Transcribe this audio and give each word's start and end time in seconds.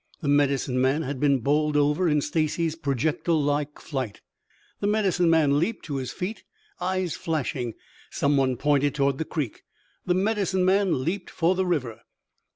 The 0.23 0.27
Medicine 0.27 0.81
Man 0.81 1.03
had 1.03 1.19
been 1.19 1.41
bowled 1.41 1.77
over 1.77 2.09
in 2.09 2.21
Stacy's 2.21 2.75
projectile 2.75 3.39
like 3.39 3.79
flight. 3.79 4.19
The 4.79 4.87
Medicine 4.87 5.29
Man 5.29 5.59
leaped 5.59 5.85
to 5.85 5.97
his 5.97 6.11
feet, 6.11 6.43
eyes 6.79 7.15
flashing. 7.15 7.75
Some 8.09 8.35
one 8.35 8.57
pointed 8.57 8.95
toward 8.95 9.19
the 9.19 9.25
creek. 9.25 9.61
The 10.07 10.15
Medicine 10.15 10.65
Man 10.65 11.03
leaped 11.05 11.29
for 11.29 11.53
the 11.53 11.67
river. 11.67 12.01